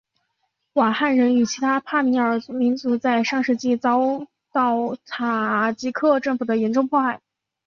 [0.73, 7.21] 瓦罕人与其他帕米尔民族在上世纪遭到塔吉克政府的严重迫害。